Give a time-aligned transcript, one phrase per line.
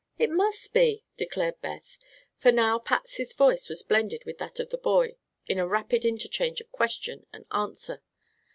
[0.17, 1.99] "It must be," declared Beth,
[2.39, 6.59] for now Patsy's voice was blended with that of the boy in a rapid interchange
[6.59, 8.01] of question and answer.